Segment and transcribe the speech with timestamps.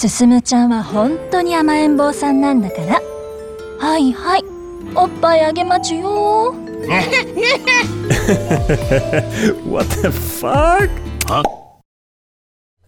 [0.00, 3.02] 進むちゃんは本当に甘えん坊さんなんだから
[3.80, 4.44] はいはい
[4.94, 6.54] おっぱいあげまちゅよ
[9.66, 10.88] What the fuck?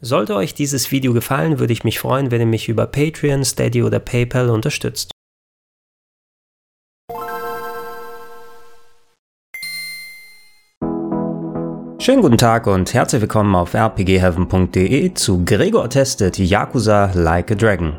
[0.00, 3.82] Sollte euch dieses Video gefallen, würde ich mich freuen, wenn ihr mich über Patreon, Steady
[3.82, 5.11] oder PayPal unterstützt.
[12.11, 17.93] Schönen guten Tag und herzlich willkommen auf rpgheaven.de zu Gregor testet Yakuza Like a Dragon.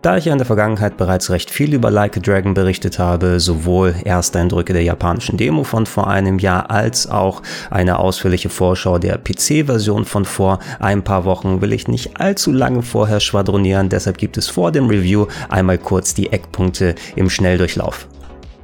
[0.00, 3.40] Da ich ja in der Vergangenheit bereits recht viel über Like a Dragon berichtet habe,
[3.40, 9.18] sowohl Ersteindrücke der japanischen Demo von vor einem Jahr als auch eine ausführliche Vorschau der
[9.18, 14.36] PC-Version von vor ein paar Wochen, will ich nicht allzu lange vorher schwadronieren, deshalb gibt
[14.36, 18.06] es vor dem Review einmal kurz die Eckpunkte im Schnelldurchlauf.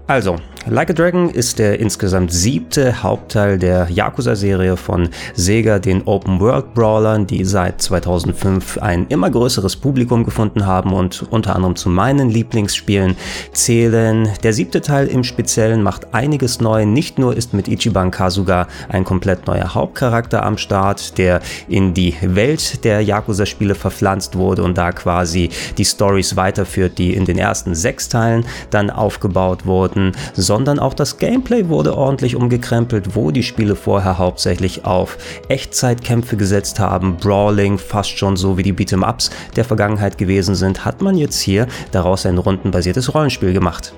[0.06, 0.37] Also,
[0.67, 7.45] Like a Dragon ist der insgesamt siebte Hauptteil der Yakuza-Serie von Sega, den Open-World-Brawlern, die
[7.45, 13.17] seit 2005 ein immer größeres Publikum gefunden haben und unter anderem zu meinen Lieblingsspielen
[13.53, 14.29] zählen.
[14.42, 16.84] Der siebte Teil im Speziellen macht einiges neu.
[16.84, 22.14] Nicht nur ist mit Ichiban Kasuga ein komplett neuer Hauptcharakter am Start, der in die
[22.20, 25.48] Welt der Yakuza-Spiele verpflanzt wurde und da quasi
[25.79, 30.12] die Stories weiterführt, die in den ersten sechs Teilen dann aufgebaut wurden,
[30.49, 35.19] sondern auch das Gameplay wurde ordentlich umgekrempelt, wo die Spiele vorher hauptsächlich auf
[35.49, 41.03] Echtzeitkämpfe gesetzt haben, Brawling, fast schon so wie die Beat'em-Ups der Vergangenheit gewesen sind, hat
[41.03, 43.93] man jetzt hier daraus ein rundenbasiertes Rollenspiel gemacht.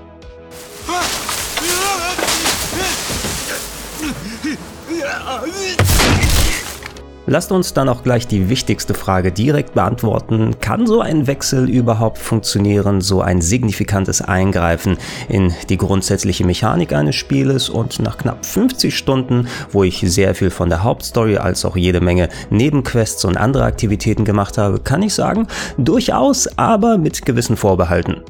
[7.27, 10.57] Lasst uns dann auch gleich die wichtigste Frage direkt beantworten.
[10.61, 14.97] Kann so ein Wechsel überhaupt funktionieren, so ein signifikantes Eingreifen
[15.29, 17.69] in die grundsätzliche Mechanik eines Spieles?
[17.69, 22.01] Und nach knapp 50 Stunden, wo ich sehr viel von der Hauptstory als auch jede
[22.01, 28.23] Menge Nebenquests und andere Aktivitäten gemacht habe, kann ich sagen, durchaus, aber mit gewissen Vorbehalten.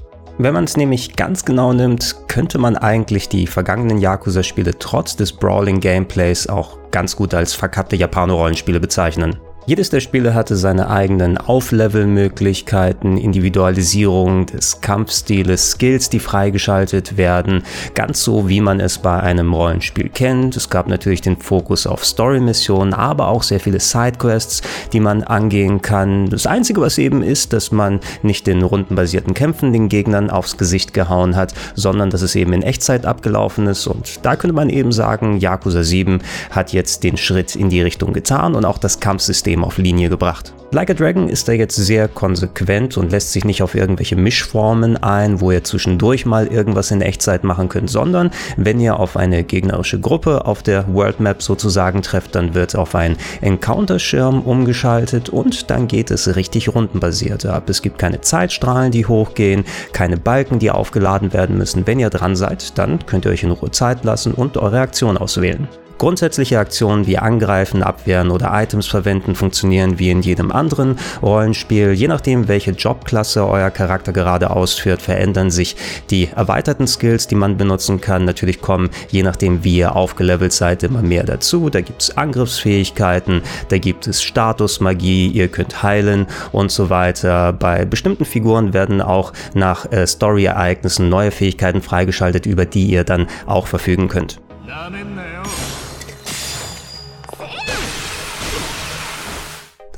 [0.42, 5.34] Wenn man es nämlich ganz genau nimmt, könnte man eigentlich die vergangenen Yakuza-Spiele trotz des
[5.34, 9.36] Brawling-Gameplays auch ganz gut als verkappte Japano-Rollenspiele bezeichnen.
[9.70, 17.62] Jedes der Spiele hatte seine eigenen Auflevel-Möglichkeiten, Individualisierung des Kampfstiles, Skills, die freigeschaltet werden,
[17.94, 20.56] ganz so wie man es bei einem Rollenspiel kennt.
[20.56, 25.80] Es gab natürlich den Fokus auf Story-Missionen, aber auch sehr viele Sidequests, die man angehen
[25.80, 26.28] kann.
[26.30, 30.94] Das Einzige, was eben ist, dass man nicht den rundenbasierten Kämpfen den Gegnern aufs Gesicht
[30.94, 33.86] gehauen hat, sondern dass es eben in Echtzeit abgelaufen ist.
[33.86, 38.12] Und da könnte man eben sagen, Yakuza 7 hat jetzt den Schritt in die Richtung
[38.12, 40.52] getan und auch das Kampfsystem System auf Linie gebracht.
[40.72, 44.96] Like a Dragon ist da jetzt sehr konsequent und lässt sich nicht auf irgendwelche Mischformen
[44.96, 49.42] ein, wo ihr zwischendurch mal irgendwas in Echtzeit machen könnt, sondern wenn ihr auf eine
[49.42, 55.70] gegnerische Gruppe auf der World Map sozusagen trefft, dann wird auf einen Encounter-Schirm umgeschaltet und
[55.70, 57.68] dann geht es richtig rundenbasiert ab.
[57.68, 61.88] Es gibt keine Zeitstrahlen, die hochgehen, keine Balken, die aufgeladen werden müssen.
[61.88, 65.18] Wenn ihr dran seid, dann könnt ihr euch in Ruhe Zeit lassen und eure Aktion
[65.18, 65.66] auswählen.
[66.00, 71.92] Grundsätzliche Aktionen wie Angreifen, Abwehren oder Items verwenden funktionieren wie in jedem anderen Rollenspiel.
[71.92, 75.76] Je nachdem, welche Jobklasse euer Charakter gerade ausführt, verändern sich
[76.08, 78.24] die erweiterten Skills, die man benutzen kann.
[78.24, 81.68] Natürlich kommen, je nachdem, wie ihr aufgelevelt seid, immer mehr dazu.
[81.68, 87.52] Da gibt es Angriffsfähigkeiten, da gibt es Statusmagie, ihr könnt heilen und so weiter.
[87.52, 93.26] Bei bestimmten Figuren werden auch nach äh, Story-Ereignissen neue Fähigkeiten freigeschaltet, über die ihr dann
[93.44, 94.40] auch verfügen könnt.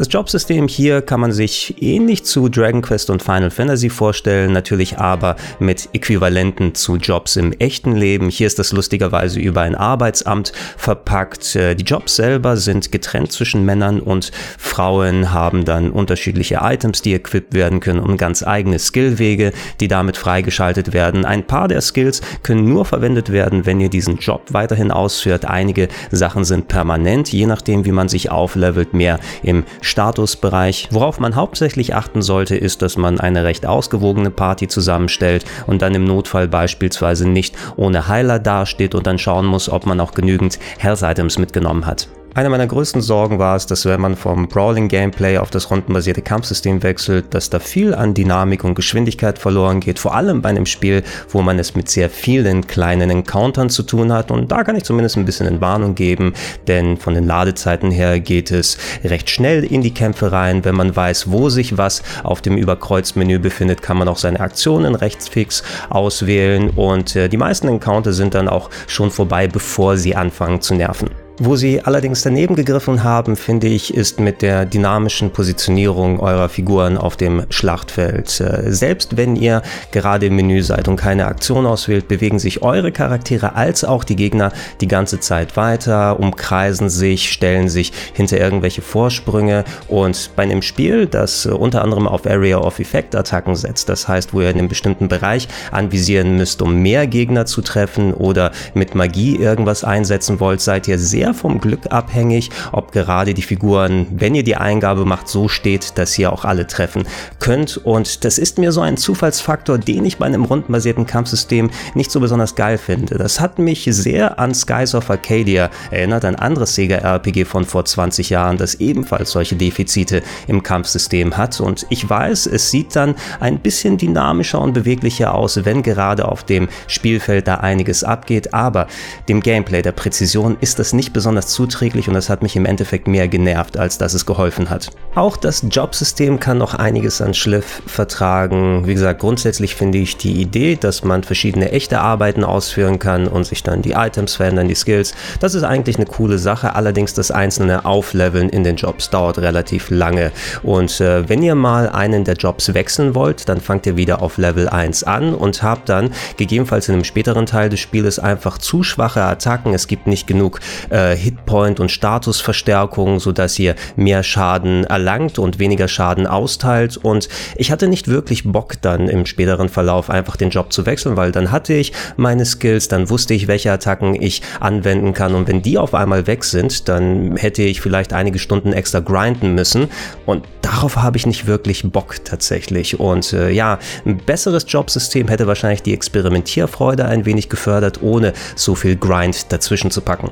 [0.02, 4.98] Das Jobsystem hier kann man sich ähnlich zu Dragon Quest und Final Fantasy vorstellen, natürlich
[4.98, 8.28] aber mit Äquivalenten zu Jobs im echten Leben.
[8.28, 11.54] Hier ist das lustigerweise über ein Arbeitsamt verpackt.
[11.54, 17.14] Äh, die Jobs selber sind getrennt zwischen Männern und Frauen, haben dann unterschiedliche Items, die
[17.14, 21.24] equipped werden können und ganz eigene Skillwege, die damit freigeschaltet werden.
[21.24, 25.44] Ein paar der Skills können nur verwendet werden, wenn ihr diesen Job weiterhin ausführt.
[25.44, 30.88] Einige Sachen sind permanent, je nachdem wie man sich auflevelt, mehr im Statusbereich.
[30.91, 35.94] Worauf man hauptsächlich achten sollte, ist, dass man eine recht ausgewogene Party zusammenstellt und dann
[35.94, 40.58] im Notfall beispielsweise nicht ohne Heiler dasteht und dann schauen muss, ob man auch genügend
[40.78, 42.08] Health Items mitgenommen hat.
[42.34, 46.82] Eine meiner größten Sorgen war es, dass wenn man vom Brawling-Gameplay auf das rundenbasierte Kampfsystem
[46.82, 51.02] wechselt, dass da viel an Dynamik und Geschwindigkeit verloren geht, vor allem bei einem Spiel,
[51.29, 54.84] wo man es mit sehr vielen kleinen Encountern zu tun hat und da kann ich
[54.84, 56.32] zumindest ein bisschen Entwarnung geben,
[56.69, 60.64] denn von den Ladezeiten her geht es recht schnell in die Kämpfe rein.
[60.64, 64.94] Wenn man weiß, wo sich was auf dem Überkreuzmenü befindet, kann man auch seine Aktionen
[64.94, 70.62] rechtsfix auswählen und äh, die meisten Encounter sind dann auch schon vorbei, bevor sie anfangen
[70.62, 71.11] zu nerven.
[71.44, 76.97] Wo sie allerdings daneben gegriffen haben, finde ich, ist mit der dynamischen Positionierung eurer Figuren
[76.97, 78.41] auf dem Schlachtfeld.
[78.41, 82.93] Äh, selbst wenn ihr gerade im Menü seid und keine Aktion auswählt, bewegen sich eure
[82.93, 88.83] Charaktere als auch die Gegner die ganze Zeit weiter, umkreisen sich, stellen sich hinter irgendwelche
[88.83, 94.06] Vorsprünge und bei einem Spiel, das unter anderem auf Area of Effect Attacken setzt, das
[94.06, 98.53] heißt, wo ihr in einem bestimmten Bereich anvisieren müsst, um mehr Gegner zu treffen oder
[98.75, 104.06] mit Magie irgendwas einsetzen wollt, seid ihr sehr vom Glück abhängig, ob gerade die Figuren,
[104.11, 107.05] wenn ihr die Eingabe macht, so steht, dass ihr auch alle treffen
[107.38, 107.79] könnt.
[107.79, 112.20] Und das ist mir so ein Zufallsfaktor, den ich bei einem rundenbasierten Kampfsystem nicht so
[112.20, 113.19] besonders geil finde.
[113.19, 118.31] Das hat mich sehr an Skies of Arcadia erinnert, ein anderes Sega-RPG von vor 20
[118.31, 121.61] Jahren, das ebenfalls solche Defizite im Kampfsystem hat.
[121.61, 126.44] Und ich weiß, es sieht dann ein bisschen dynamischer und beweglicher aus, wenn gerade auf
[126.44, 128.87] dem Spielfeld da einiges abgeht, aber
[129.29, 132.67] dem Gameplay der Präzision ist das nicht besonders besonders zuträglich und das hat mich im
[132.67, 134.91] Endeffekt mehr genervt, als dass es geholfen hat.
[135.14, 138.87] Auch das Jobsystem kann noch einiges an Schliff vertragen.
[138.87, 143.44] Wie gesagt, grundsätzlich finde ich die Idee, dass man verschiedene echte Arbeiten ausführen kann und
[143.44, 146.75] sich dann die Items verändern, die Skills, das ist eigentlich eine coole Sache.
[146.75, 150.32] Allerdings das einzelne Aufleveln in den Jobs dauert relativ lange.
[150.62, 154.38] Und äh, wenn ihr mal einen der Jobs wechseln wollt, dann fangt ihr wieder auf
[154.38, 158.82] Level 1 an und habt dann gegebenenfalls in einem späteren Teil des Spieles einfach zu
[158.82, 159.75] schwache Attacken.
[159.75, 160.61] Es gibt nicht genug
[160.91, 166.96] äh, Hitpoint- und Statusverstärkung, sodass ihr mehr Schaden erlangt und weniger Schaden austeilt.
[166.96, 171.16] Und ich hatte nicht wirklich Bock dann im späteren Verlauf einfach den Job zu wechseln,
[171.16, 175.34] weil dann hatte ich meine Skills, dann wusste ich, welche Attacken ich anwenden kann.
[175.34, 179.55] Und wenn die auf einmal weg sind, dann hätte ich vielleicht einige Stunden extra grinden
[179.55, 179.88] müssen.
[180.26, 183.00] Und darauf habe ich nicht wirklich Bock tatsächlich.
[183.00, 188.75] Und äh, ja, ein besseres Jobsystem hätte wahrscheinlich die Experimentierfreude ein wenig gefördert, ohne so
[188.75, 190.31] viel Grind dazwischen zu packen.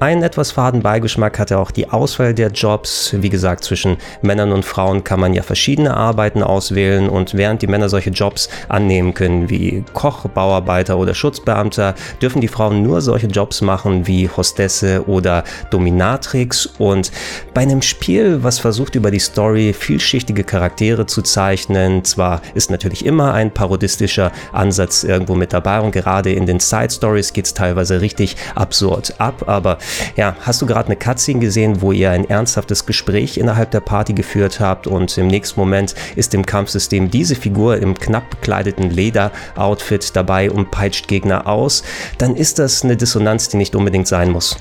[0.00, 3.14] Einen etwas faden Beigeschmack hatte auch die Auswahl der Jobs.
[3.16, 7.08] Wie gesagt, zwischen Männern und Frauen kann man ja verschiedene Arbeiten auswählen.
[7.08, 12.48] Und während die Männer solche Jobs annehmen können wie Koch, Bauarbeiter oder Schutzbeamter, dürfen die
[12.48, 16.66] Frauen nur solche Jobs machen wie Hostesse oder Dominatrix.
[16.78, 17.12] Und
[17.54, 23.06] bei einem Spiel, was versucht über die Story vielschichtige Charaktere zu zeichnen, zwar ist natürlich
[23.06, 25.80] immer ein parodistischer Ansatz irgendwo mit dabei.
[25.80, 29.78] Und gerade in den Side Stories geht es teilweise richtig absurd ab, aber
[30.16, 34.12] ja, hast du gerade eine Cutscene gesehen, wo ihr ein ernsthaftes Gespräch innerhalb der Party
[34.12, 40.14] geführt habt und im nächsten Moment ist im Kampfsystem diese Figur im knapp bekleideten Leder-Outfit
[40.14, 41.84] dabei und peitscht Gegner aus,
[42.18, 44.56] dann ist das eine Dissonanz, die nicht unbedingt sein muss.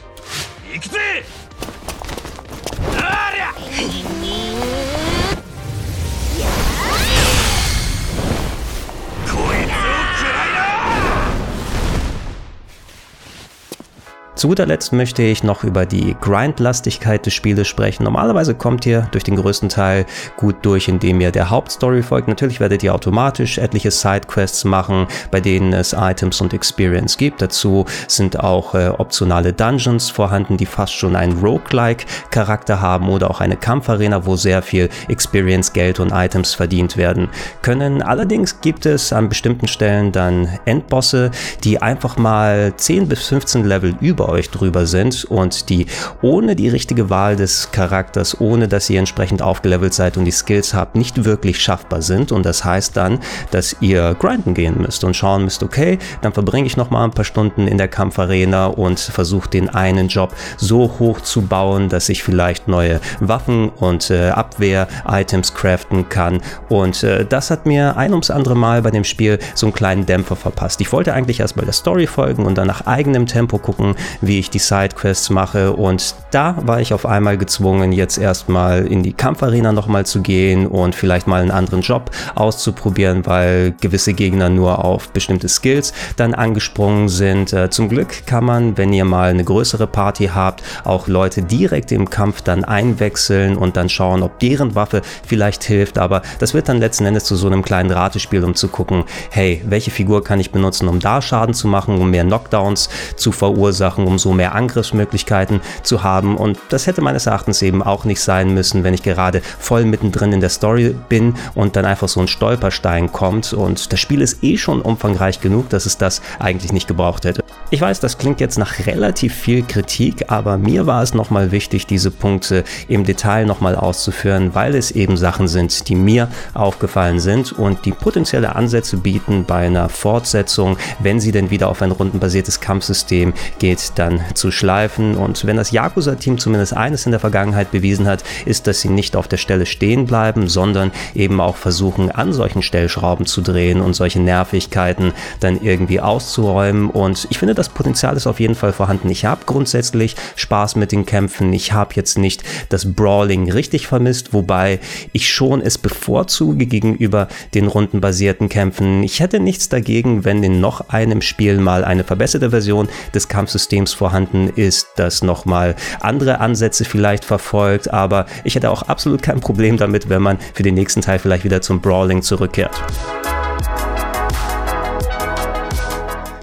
[14.44, 18.04] Zu guter Letzt möchte ich noch über die Grindlastigkeit des Spieles sprechen.
[18.04, 20.06] Normalerweise kommt ihr durch den größten Teil
[20.36, 22.28] gut durch, indem ihr der Hauptstory folgt.
[22.28, 27.42] Natürlich werdet ihr automatisch etliche Sidequests machen, bei denen es Items und Experience gibt.
[27.42, 33.40] Dazu sind auch äh, optionale Dungeons vorhanden, die fast schon einen Roguelike-Charakter haben oder auch
[33.40, 37.30] eine Kampfarena, wo sehr viel Experience, Geld und Items verdient werden
[37.62, 38.01] können.
[38.01, 41.31] Allerdings gibt es an bestimmten Stellen dann Endbosse,
[41.63, 45.85] die einfach mal 10 bis 15 Level über euch drüber sind und die
[46.21, 50.74] ohne die richtige Wahl des Charakters, ohne dass ihr entsprechend aufgelevelt seid und die Skills
[50.74, 52.31] habt, nicht wirklich schaffbar sind.
[52.31, 53.19] Und das heißt dann,
[53.51, 57.11] dass ihr grinden gehen müsst und schauen müsst, okay, dann verbringe ich noch mal ein
[57.11, 62.09] paar Stunden in der Kampfarena und versuche den einen Job so hoch zu bauen, dass
[62.09, 66.42] ich vielleicht neue Waffen und äh, Abwehr-Items craften kann.
[66.69, 70.06] Und äh, das hat mir ein ums andere Mal bei dem Spiel so einen kleinen
[70.06, 70.81] Dämpfer verpasst.
[70.81, 73.95] Ich wollte eigentlich erstmal der Story folgen und dann nach eigenem Tempo gucken,
[74.27, 75.73] wie ich die Sidequests mache.
[75.73, 80.68] Und da war ich auf einmal gezwungen, jetzt erstmal in die Kampfarena nochmal zu gehen
[80.68, 86.33] und vielleicht mal einen anderen Job auszuprobieren, weil gewisse Gegner nur auf bestimmte Skills dann
[86.33, 87.53] angesprungen sind.
[87.53, 91.92] Äh, zum Glück kann man, wenn ihr mal eine größere Party habt, auch Leute direkt
[91.92, 95.97] im Kampf dann einwechseln und dann schauen, ob deren Waffe vielleicht hilft.
[95.97, 99.61] Aber das wird dann letzten Endes zu so einem kleinen Ratespiel, um zu gucken, hey,
[99.65, 104.03] welche Figur kann ich benutzen, um da Schaden zu machen, um mehr Knockdowns zu verursachen
[104.03, 106.37] machen, umso mehr Angriffsmöglichkeiten zu haben.
[106.37, 110.31] Und das hätte meines Erachtens eben auch nicht sein müssen, wenn ich gerade voll mittendrin
[110.33, 113.53] in der Story bin und dann einfach so ein Stolperstein kommt.
[113.53, 117.43] Und das Spiel ist eh schon umfangreich genug, dass es das eigentlich nicht gebraucht hätte.
[117.71, 121.87] Ich weiß, das klingt jetzt nach relativ viel Kritik, aber mir war es nochmal wichtig,
[121.87, 127.51] diese Punkte im Detail nochmal auszuführen, weil es eben Sachen sind, die mir aufgefallen sind
[127.51, 132.59] und die potenzielle Ansätze bieten bei einer Fortsetzung, wenn sie denn wieder auf ein rundenbasiertes
[132.59, 135.16] Kampfsystem geht, dann zu schleifen.
[135.16, 139.16] Und wenn das Yakuza-Team zumindest eines in der Vergangenheit bewiesen hat, ist, dass sie nicht
[139.16, 143.94] auf der Stelle stehen bleiben, sondern eben auch versuchen, an solchen Stellschrauben zu drehen und
[143.94, 146.90] solche Nervigkeiten dann irgendwie auszuräumen.
[146.90, 149.09] Und ich finde, das Potenzial ist auf jeden Fall vorhanden.
[149.09, 151.54] Ich habe grundsätzlich Spaß mit den Kämpfen.
[151.54, 154.80] Ich habe jetzt nicht das Brawling richtig vermisst, wobei
[155.12, 159.04] ich schon es bevorzuge gegenüber den rundenbasierten Kämpfen.
[159.04, 163.82] Ich hätte nichts dagegen, wenn in noch einem Spiel mal eine verbesserte Version des Kampfsystems
[163.92, 169.75] vorhanden ist, das nochmal andere Ansätze vielleicht verfolgt, aber ich hätte auch absolut kein Problem
[169.75, 172.71] damit, wenn man für den nächsten Teil vielleicht wieder zum Brawling zurückkehrt.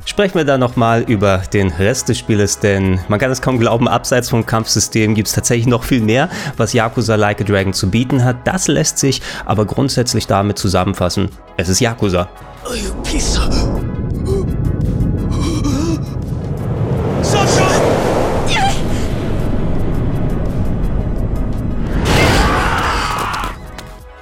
[0.04, 3.88] Sprechen wir dann nochmal über den Rest des Spieles, denn man kann es kaum glauben,
[3.88, 7.88] abseits vom Kampfsystem gibt es tatsächlich noch viel mehr, was Yakuza Like a Dragon zu
[7.88, 8.46] bieten hat.
[8.46, 11.30] Das lässt sich aber grundsätzlich damit zusammenfassen.
[11.56, 12.28] Es ist Yakuza.
[12.66, 13.79] Oh,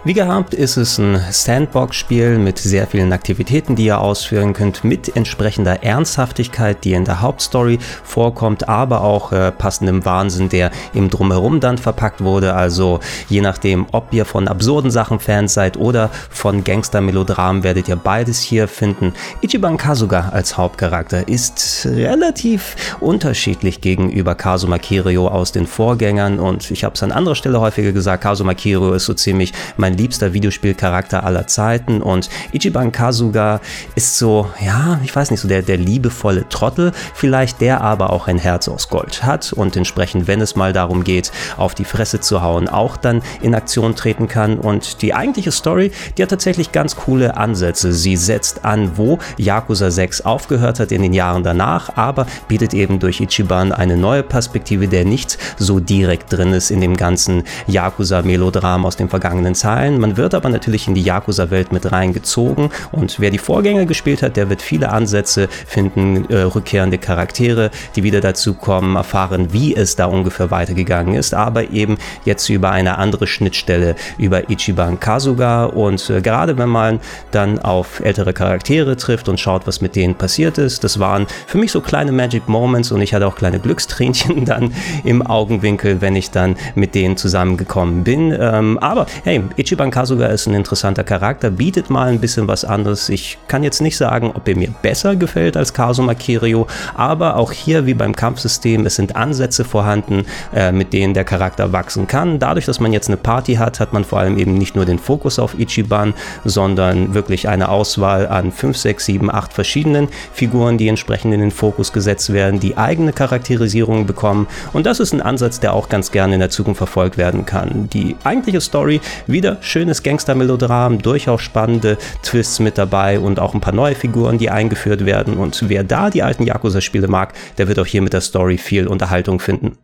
[0.08, 5.14] Wie gehabt ist es ein Sandbox-Spiel mit sehr vielen Aktivitäten, die ihr ausführen könnt, mit
[5.14, 11.60] entsprechender Ernsthaftigkeit, die in der Hauptstory vorkommt, aber auch äh, passendem Wahnsinn, der im Drumherum
[11.60, 12.54] dann verpackt wurde.
[12.54, 17.96] Also je nachdem, ob ihr von absurden Sachen Fans seid oder von Gangster-Melodramen, werdet ihr
[17.96, 19.12] beides hier finden.
[19.42, 26.84] Ichiban Kasuga als Hauptcharakter ist relativ unterschiedlich gegenüber Kazuma Kiryu aus den Vorgängern und ich
[26.84, 31.24] habe es an anderer Stelle häufiger gesagt, Kazuma Kiryu ist so ziemlich mein liebster Videospielcharakter
[31.24, 32.00] aller Zeiten.
[32.00, 33.60] Und Ichiban Kasuga
[33.94, 38.28] ist so, ja, ich weiß nicht, so der, der liebevolle Trottel vielleicht, der aber auch
[38.28, 42.20] ein Herz aus Gold hat und entsprechend, wenn es mal darum geht, auf die Fresse
[42.20, 44.58] zu hauen, auch dann in Aktion treten kann.
[44.58, 47.92] Und die eigentliche Story, die hat tatsächlich ganz coole Ansätze.
[47.92, 53.00] Sie setzt an, wo Yakuza 6 aufgehört hat in den Jahren danach, aber bietet eben
[53.00, 58.86] durch Ichiban eine neue Perspektive, der nicht so direkt drin ist in dem ganzen Yakuza-Melodram
[58.86, 59.99] aus den vergangenen Zahlen sein.
[59.99, 64.37] Man wird aber natürlich in die Yakuza-Welt mit reingezogen und wer die Vorgänger gespielt hat,
[64.37, 69.94] der wird viele Ansätze finden, äh, rückkehrende Charaktere, die wieder dazu kommen, erfahren, wie es
[69.94, 76.11] da ungefähr weitergegangen ist, aber eben jetzt über eine andere Schnittstelle, über Ichiban Kasuga und
[76.11, 80.58] äh, gerade wenn man dann auf ältere Charaktere trifft und schaut, was mit denen passiert
[80.58, 84.44] ist, das waren für mich so kleine Magic Moments und ich hatte auch kleine Glückstränchen
[84.44, 84.73] dann
[85.04, 88.37] im Augenwinkel, wenn ich dann mit denen zusammengekommen bin.
[88.38, 92.64] Ähm, aber hey, Ichiban Ichiban Kasuga ist ein interessanter Charakter, bietet mal ein bisschen was
[92.64, 93.10] anderes.
[93.10, 97.52] Ich kann jetzt nicht sagen, ob er mir besser gefällt als Kazuma Kiryu, aber auch
[97.52, 102.38] hier wie beim Kampfsystem, es sind Ansätze vorhanden, äh, mit denen der Charakter wachsen kann.
[102.38, 104.98] Dadurch, dass man jetzt eine Party hat, hat man vor allem eben nicht nur den
[104.98, 106.14] Fokus auf Ichiban,
[106.46, 111.50] sondern wirklich eine Auswahl an 5, 6, 7, 8 verschiedenen Figuren, die entsprechend in den
[111.50, 114.46] Fokus gesetzt werden, die eigene Charakterisierung bekommen.
[114.72, 117.90] Und das ist ein Ansatz, der auch ganz gerne in der Zukunft verfolgt werden kann.
[117.92, 123.74] Die eigentliche Story wieder schönes Gangster-Melodram, durchaus spannende Twists mit dabei und auch ein paar
[123.74, 125.36] neue Figuren, die eingeführt werden.
[125.36, 128.86] Und wer da die alten Yakuza-Spiele mag, der wird auch hier mit der Story viel
[128.86, 129.78] Unterhaltung finden.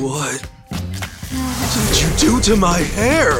[0.00, 0.42] What
[1.74, 3.38] did you do to my hair?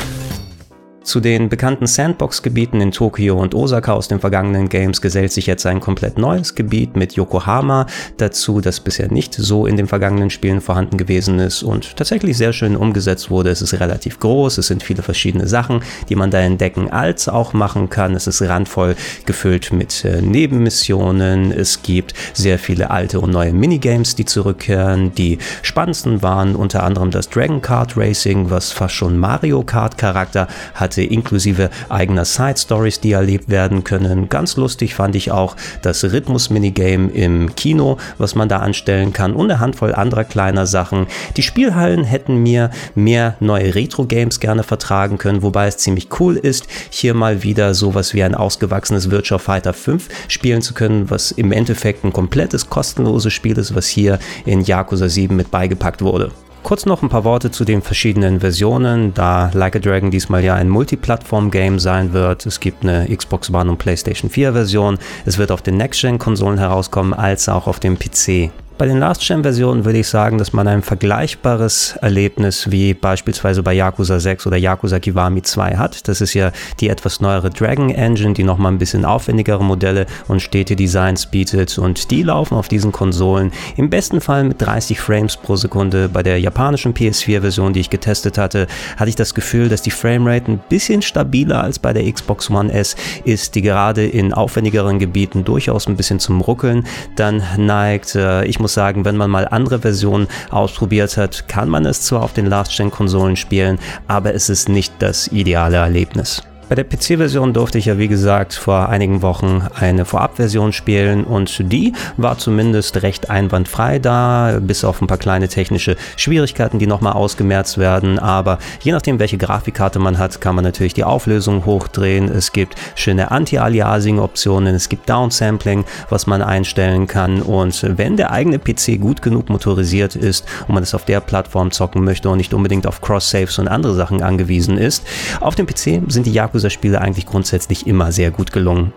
[1.05, 5.67] Zu den bekannten Sandbox-Gebieten in Tokio und Osaka aus den vergangenen Games gesellt sich jetzt
[5.67, 7.85] ein komplett neues Gebiet mit Yokohama
[8.17, 12.55] dazu, das bisher nicht so in den vergangenen Spielen vorhanden gewesen ist und tatsächlich sehr
[12.55, 13.51] schön umgesetzt wurde.
[13.51, 17.53] Es ist relativ groß, es sind viele verschiedene Sachen, die man da entdecken als auch
[17.53, 18.15] machen kann.
[18.15, 18.97] Es ist randvoll
[19.27, 21.53] gefüllt mit äh, Nebenmissionen.
[21.53, 25.15] Es gibt sehr viele alte und neue Minigames, die zurückkehren.
[25.15, 30.49] Die spannendsten waren unter anderem das Dragon Kart Racing, was fast schon Mario Kart Charakter
[30.73, 34.29] hat hatte, inklusive eigener Side Stories, die erlebt werden können.
[34.29, 39.51] Ganz lustig fand ich auch das Rhythmus-Minigame im Kino, was man da anstellen kann und
[39.51, 41.07] eine Handvoll anderer kleiner Sachen.
[41.37, 46.67] Die Spielhallen hätten mir mehr neue Retro-Games gerne vertragen können, wobei es ziemlich cool ist,
[46.91, 51.53] hier mal wieder sowas wie ein ausgewachsenes Virtual Fighter 5 spielen zu können, was im
[51.53, 56.31] Endeffekt ein komplettes kostenloses Spiel ist, was hier in Yakuza 7 mit beigepackt wurde.
[56.65, 60.55] Kurz noch ein paar Worte zu den verschiedenen Versionen, da Like a Dragon diesmal ja
[60.55, 62.47] ein Multiplattform-Game sein wird.
[62.47, 64.97] Es gibt eine Xbox One und PlayStation 4 Version.
[65.27, 68.51] Es wird auf den Next-Gen-Konsolen herauskommen, als auch auf dem PC.
[68.77, 74.19] Bei den Last-Gen-Versionen würde ich sagen, dass man ein vergleichbares Erlebnis wie beispielsweise bei Yakuza
[74.19, 76.09] 6 oder Yakuza Kiwami 2 hat.
[76.09, 76.51] Das ist ja
[76.81, 81.79] die etwas neuere Dragon Engine, die nochmal ein bisschen aufwendigere Modelle und stete Designs bietet
[81.79, 86.09] und die laufen auf diesen Konsolen im besten Fall mit 30 Frames pro Sekunde.
[86.09, 88.67] Bei der japanischen PS4-Version, die ich getestet hatte,
[88.97, 92.73] hatte ich das Gefühl, dass die Framerate ein bisschen stabiler als bei der Xbox One
[92.73, 98.17] S ist, die gerade in aufwendigeren Gebieten durchaus ein bisschen zum Ruckeln dann neigt.
[98.17, 102.23] Äh, ich muss sagen, wenn man mal andere Versionen ausprobiert hat, kann man es zwar
[102.23, 103.79] auf den Last-Gen-Konsolen spielen,
[104.09, 106.43] aber es ist nicht das ideale Erlebnis.
[106.67, 111.71] Bei der PC-Version durfte ich ja wie gesagt vor einigen Wochen eine Vorabversion spielen und
[111.71, 117.13] die war zumindest recht einwandfrei da, bis auf ein paar kleine technische Schwierigkeiten, die nochmal
[117.13, 118.19] ausgemerzt werden.
[118.19, 122.31] Aber je nachdem, welche Grafikkarte man hat, kann man natürlich die Auflösung hochdrehen.
[122.31, 127.43] Es gibt schöne Anti-Aliasing-Optionen, es gibt Downsampling, was man einstellen kann.
[127.43, 131.73] Und wenn der eigene PC gut genug motorisiert ist und man es auf der Plattform
[131.73, 135.07] zocken möchte und nicht unbedingt auf Cross-Saves und andere Sachen angewiesen ist,
[135.41, 138.93] auf dem PC sind die Yakuza Yakuza-Spiele eigentlich grundsätzlich immer sehr gut gelungen.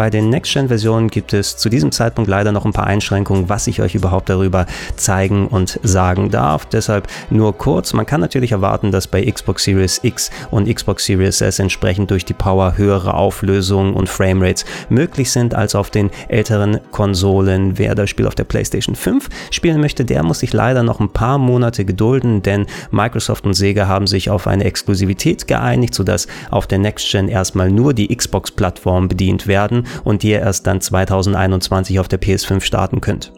[0.00, 3.82] Bei den Next-Gen-Versionen gibt es zu diesem Zeitpunkt leider noch ein paar Einschränkungen, was ich
[3.82, 4.64] euch überhaupt darüber
[4.96, 6.64] zeigen und sagen darf.
[6.64, 7.92] Deshalb nur kurz.
[7.92, 12.24] Man kann natürlich erwarten, dass bei Xbox Series X und Xbox Series S entsprechend durch
[12.24, 17.76] die Power höhere Auflösungen und Framerates möglich sind als auf den älteren Konsolen.
[17.76, 21.10] Wer das Spiel auf der PlayStation 5 spielen möchte, der muss sich leider noch ein
[21.10, 26.66] paar Monate gedulden, denn Microsoft und Sega haben sich auf eine Exklusivität geeinigt, sodass auf
[26.66, 32.08] der Next-Gen erstmal nur die Xbox-Plattform bedient werden und die ihr erst dann 2021 auf
[32.08, 33.32] der PS5 starten könnt.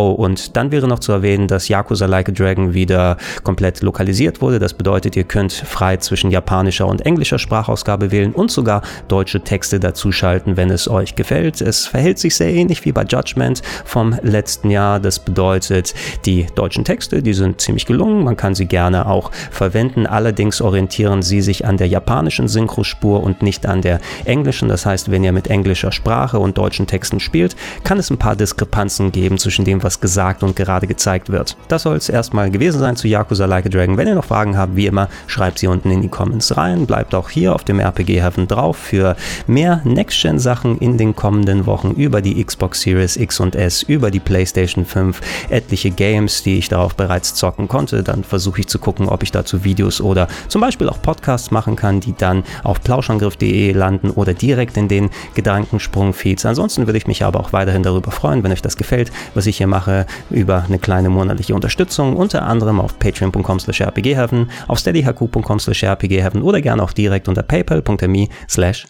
[0.00, 4.40] Oh, und dann wäre noch zu erwähnen, dass Yakuza Like a Dragon wieder komplett lokalisiert
[4.40, 4.60] wurde.
[4.60, 9.80] Das bedeutet, ihr könnt frei zwischen japanischer und englischer Sprachausgabe wählen und sogar deutsche Texte
[9.80, 11.60] dazuschalten, wenn es euch gefällt.
[11.60, 15.00] Es verhält sich sehr ähnlich wie bei Judgment vom letzten Jahr.
[15.00, 15.94] Das bedeutet,
[16.26, 18.22] die deutschen Texte, die sind ziemlich gelungen.
[18.22, 20.06] Man kann sie gerne auch verwenden.
[20.06, 24.68] Allerdings orientieren sie sich an der japanischen Synchrospur und nicht an der englischen.
[24.68, 28.36] Das heißt, wenn ihr mit englischer Sprache und deutschen Texten spielt, kann es ein paar
[28.36, 31.56] Diskrepanzen geben zwischen dem, was was gesagt und gerade gezeigt wird.
[31.68, 33.96] Das soll es erstmal gewesen sein zu Yakuza Like a Dragon.
[33.96, 36.84] Wenn ihr noch Fragen habt, wie immer, schreibt sie unten in die Comments rein.
[36.84, 39.16] Bleibt auch hier auf dem RPG Heaven drauf für
[39.46, 44.20] mehr Next-Gen-Sachen in den kommenden Wochen über die Xbox Series X und S, über die
[44.20, 48.02] PlayStation 5, etliche Games, die ich darauf bereits zocken konnte.
[48.02, 51.76] Dann versuche ich zu gucken, ob ich dazu Videos oder zum Beispiel auch Podcasts machen
[51.76, 56.44] kann, die dann auf plauschangriff.de landen oder direkt in den Gedankensprung-Feeds.
[56.44, 59.56] Ansonsten würde ich mich aber auch weiterhin darüber freuen, wenn euch das gefällt, was ich
[59.56, 65.60] hier mache über eine kleine monatliche Unterstützung, unter anderem auf patreon.com slash rpgheaven, auf steadyhq.com
[65.60, 68.86] slash rpgheaven oder gerne auch direkt unter paypal.me slash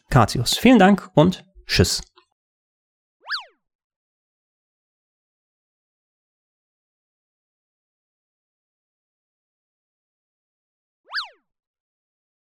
[0.57, 2.01] Vielen Dank und tschüss.